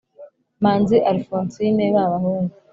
[0.63, 2.53] Manzi Alphonsine b abahungu